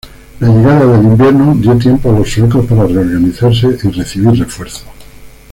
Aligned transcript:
La 0.39 0.47
llegada 0.47 0.87
del 0.97 1.03
invierno 1.05 1.53
dio 1.53 1.77
tiempo 1.77 2.09
a 2.09 2.17
los 2.17 2.27
suecos 2.33 2.65
para 2.65 2.87
reorganizarse 2.87 3.77
y 3.83 3.87
recibir 3.89 4.31
refuerzos. 4.39 4.87